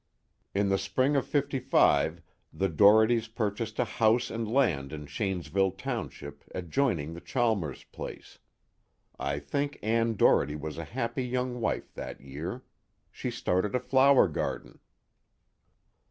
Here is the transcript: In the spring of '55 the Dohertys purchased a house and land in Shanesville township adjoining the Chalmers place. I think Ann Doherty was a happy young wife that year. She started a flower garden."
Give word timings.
In 0.55 0.69
the 0.69 0.79
spring 0.79 1.15
of 1.15 1.27
'55 1.27 2.23
the 2.51 2.67
Dohertys 2.69 3.27
purchased 3.27 3.77
a 3.77 3.85
house 3.85 4.31
and 4.31 4.51
land 4.51 4.91
in 4.91 5.05
Shanesville 5.05 5.77
township 5.77 6.43
adjoining 6.55 7.13
the 7.13 7.21
Chalmers 7.21 7.83
place. 7.83 8.39
I 9.19 9.37
think 9.37 9.77
Ann 9.83 10.15
Doherty 10.15 10.55
was 10.55 10.79
a 10.79 10.85
happy 10.85 11.23
young 11.23 11.59
wife 11.61 11.93
that 11.93 12.19
year. 12.19 12.63
She 13.11 13.29
started 13.29 13.75
a 13.75 13.79
flower 13.79 14.27
garden." 14.27 14.79